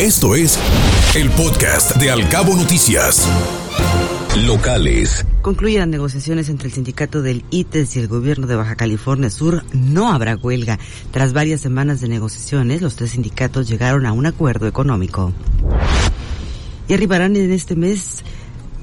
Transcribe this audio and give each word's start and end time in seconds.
Esto 0.00 0.36
es 0.36 0.56
el 1.16 1.28
podcast 1.30 1.96
de 1.96 2.12
Alcabo 2.12 2.54
Noticias. 2.54 3.28
Locales. 4.46 5.26
Concluyen 5.42 5.80
las 5.80 5.88
negociaciones 5.88 6.48
entre 6.48 6.68
el 6.68 6.74
sindicato 6.74 7.20
del 7.20 7.44
ITES 7.50 7.96
y 7.96 7.98
el 7.98 8.06
gobierno 8.06 8.46
de 8.46 8.54
Baja 8.54 8.76
California 8.76 9.28
Sur. 9.28 9.64
No 9.72 10.12
habrá 10.12 10.36
huelga. 10.36 10.78
Tras 11.10 11.32
varias 11.32 11.60
semanas 11.60 12.00
de 12.00 12.06
negociaciones, 12.06 12.80
los 12.80 12.94
tres 12.94 13.10
sindicatos 13.10 13.66
llegaron 13.66 14.06
a 14.06 14.12
un 14.12 14.26
acuerdo 14.26 14.68
económico. 14.68 15.32
Y 16.86 16.94
arribarán 16.94 17.34
en 17.34 17.50
este 17.50 17.74
mes 17.74 18.22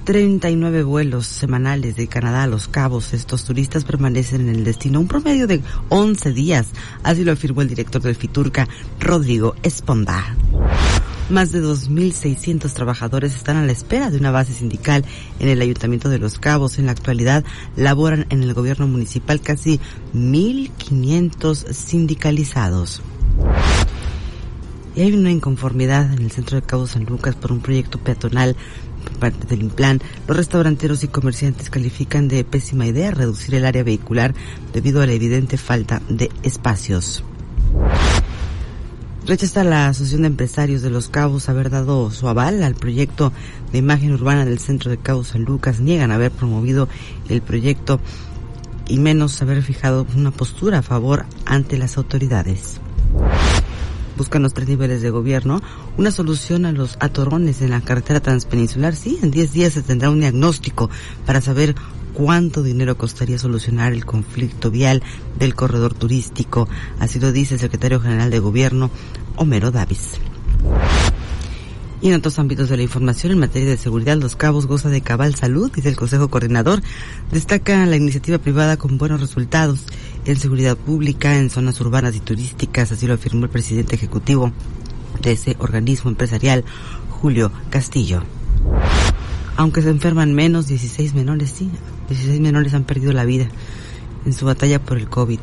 39 0.04 0.84
vuelos 0.84 1.27
semanales 1.27 1.95
de 1.95 2.07
Canadá 2.07 2.43
a 2.43 2.47
Los 2.47 2.68
Cabos. 2.68 3.13
Estos 3.13 3.45
turistas 3.45 3.86
permanecen 3.86 4.41
en 4.41 4.50
el 4.50 4.66
destino 4.66 5.00
un 5.00 5.07
promedio 5.07 5.47
de 5.47 5.61
11 5.88 6.34
días. 6.34 6.68
Así 7.04 7.23
lo 7.23 7.32
afirmó 7.32 7.61
el 7.61 7.70
director 7.70 8.02
del 8.02 8.16
Fiturca, 8.16 8.68
Rodrigo 9.00 9.55
Esponda. 9.63 10.36
Más 11.30 11.52
de 11.52 11.60
2.600 11.60 12.71
trabajadores 12.74 13.36
están 13.36 13.57
a 13.57 13.65
la 13.65 13.71
espera 13.71 14.11
de 14.11 14.18
una 14.20 14.29
base 14.29 14.54
sindical 14.54 15.04
en 15.39 15.50
el 15.50 15.60
Ayuntamiento 15.60 16.07
de 16.10 16.20
Los 16.20 16.38
Cabos. 16.38 16.78
En 16.78 16.86
la 16.86 16.92
actualidad 16.92 17.43
laboran 17.75 18.28
en 18.29 18.43
el 18.43 18.54
gobierno 18.54 18.88
municipal 18.88 19.42
casi 19.42 19.79
1.500 20.14 21.74
sindicalizados. 21.74 23.01
Y 24.96 25.01
hay 25.01 25.14
una 25.14 25.32
inconformidad 25.32 26.14
en 26.14 26.21
el 26.21 26.32
centro 26.32 26.61
de 26.61 26.65
Cabo 26.65 26.86
San 26.86 27.06
Lucas 27.06 27.34
por 27.36 27.51
un 27.51 27.60
proyecto 27.60 27.98
peatonal 27.98 28.56
por 29.04 29.14
parte 29.14 29.48
del 29.48 29.62
Implan, 29.62 30.01
los 30.28 30.36
restauranteros 30.36 31.04
y 31.04 31.07
comerciantes 31.07 31.70
califican 31.70 32.28
de 32.28 32.44
pésima 32.44 32.88
idea 32.88 33.12
reducir 33.12 33.53
el 33.56 33.66
área 33.66 33.84
vehicular 33.84 34.34
debido 34.73 35.02
a 35.02 35.06
la 35.06 35.14
evidente 35.14 35.58
falta 35.58 36.02
de 36.09 36.31
espacios. 36.44 37.23
Rechaza 39.25 39.64
la 39.64 39.88
Asociación 39.88 40.22
de 40.22 40.28
Empresarios 40.28 40.84
de 40.84 40.92
Los 40.92 41.09
Cabos 41.09 41.50
haber 41.50 41.72
dado 41.72 42.11
su 42.11 42.28
aval 42.28 42.61
al 42.61 42.75
proyecto 42.75 43.34
de 43.72 43.80
imagen 43.80 44.14
urbana 44.14 44.45
del 44.45 44.59
centro 44.59 44.92
de 44.92 44.98
Cabo 44.98 45.23
San 45.23 45.45
Lucas. 45.45 45.80
Niegan 45.80 46.12
haber 46.12 46.30
promovido 46.30 46.88
el 47.28 47.42
proyecto 47.42 48.00
y 48.88 49.00
menos 49.00 49.42
haber 49.42 49.64
fijado 49.64 50.06
una 50.16 50.30
postura 50.30 50.80
a 50.80 50.84
favor 50.84 51.26
ante 51.46 51.80
las 51.80 51.98
autoridades 51.98 52.80
buscan 54.16 54.44
los 54.44 54.53
tres 54.53 54.68
niveles 54.68 55.02
de 55.02 55.09
gobierno 55.09 55.62
una 55.98 56.12
solución 56.12 56.66
a 56.66 56.72
los 56.72 56.98
atorones 57.00 57.62
en 57.62 57.72
la 57.72 57.81
carretera 57.81 58.22
transpeninsular. 58.22 58.96
Sí, 58.96 59.20
en 59.22 59.31
10 59.31 59.52
días 59.52 59.73
se 59.73 59.81
tendrá 59.81 60.09
un 60.09 60.22
diagnóstico 60.22 60.90
para 61.26 61.42
saber 61.42 61.76
cuánto 62.16 62.64
dinero 62.64 62.98
costaría 62.98 63.38
solucionar 63.38 63.94
el 63.94 64.06
conflicto 64.06 64.72
vial 64.72 65.04
del 65.38 65.54
corredor 65.54 65.94
turístico. 65.94 66.68
Así 67.00 67.20
lo 67.20 67.32
dice 67.32 67.56
el 67.56 67.60
secretario 67.60 68.00
general 68.00 68.32
de 68.32 68.40
gobierno, 68.40 68.90
Homero 69.36 69.70
Davis. 69.70 70.14
Y 72.02 72.10
en 72.10 72.16
otros 72.16 72.40
ámbitos 72.40 72.70
de 72.70 72.78
la 72.78 72.84
información, 72.84 73.32
en 73.32 73.40
materia 73.40 73.70
de 73.70 73.78
seguridad, 73.78 74.18
Los 74.18 74.36
Cabos 74.36 74.68
goza 74.68 74.90
de 74.90 75.02
cabal 75.02 75.36
salud, 75.36 75.72
dice 75.74 75.90
el 75.90 75.96
Consejo 75.96 76.30
Coordinador. 76.30 76.82
Destaca 77.32 77.86
la 77.86 77.96
iniciativa 77.96 78.38
privada 78.38 78.78
con 78.78 78.98
buenos 78.98 79.22
resultados 79.22 79.86
en 80.26 80.38
seguridad 80.38 80.78
pública, 80.78 81.38
en 81.38 81.50
zonas 81.50 81.80
urbanas 81.82 82.16
y 82.16 82.20
turísticas, 82.20 82.92
así 82.92 83.08
lo 83.08 83.14
afirmó 83.16 83.46
el 83.46 83.52
presidente 83.52 83.96
ejecutivo 83.96 84.52
de 85.22 85.34
ese 85.34 85.56
organismo 85.60 86.10
empresarial, 86.10 86.64
Julio 87.10 87.52
Castillo. 87.70 88.24
Aunque 89.58 89.81
se 89.81 89.89
enferman 89.89 90.34
menos, 90.34 90.67
16 90.67 91.14
menores, 91.14 91.52
sí, 91.52 91.70
16 92.09 92.39
menores 92.42 92.73
han 92.73 92.84
perdido 92.84 93.14
la 93.14 93.25
vida 93.25 93.48
en 94.25 94.34
su 94.34 94.45
batalla 94.45 94.81
por 94.81 94.97
el 94.97 95.08
COVID 95.08 95.39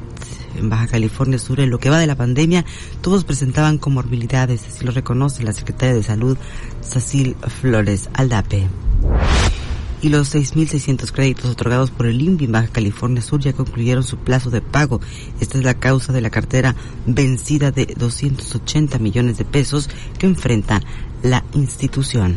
en 0.56 0.68
Baja 0.68 0.86
California 0.86 1.38
Sur, 1.38 1.60
en 1.60 1.70
lo 1.70 1.78
que 1.78 1.90
va 1.90 1.98
de 1.98 2.06
la 2.06 2.16
pandemia, 2.16 2.64
todos 3.00 3.24
presentaban 3.24 3.78
comorbilidades, 3.78 4.66
así 4.66 4.84
lo 4.84 4.92
reconoce 4.92 5.42
la 5.44 5.52
secretaria 5.52 5.94
de 5.94 6.02
Salud, 6.02 6.36
Cecil 6.82 7.36
Flores 7.60 8.08
Aldape. 8.14 8.68
Y 10.02 10.08
los 10.08 10.34
6.600 10.34 11.12
créditos 11.12 11.48
otorgados 11.48 11.92
por 11.92 12.06
el 12.06 12.20
INVI 12.20 12.46
en 12.46 12.52
Baja 12.52 12.68
California 12.68 13.22
Sur 13.22 13.40
ya 13.40 13.52
concluyeron 13.52 14.02
su 14.02 14.16
plazo 14.16 14.50
de 14.50 14.60
pago. 14.60 15.00
Esta 15.40 15.58
es 15.58 15.64
la 15.64 15.74
causa 15.74 16.12
de 16.12 16.20
la 16.20 16.30
cartera 16.30 16.74
vencida 17.06 17.70
de 17.70 17.86
280 17.86 18.98
millones 18.98 19.38
de 19.38 19.44
pesos 19.44 19.88
que 20.18 20.26
enfrenta 20.26 20.82
la 21.22 21.44
institución. 21.54 22.36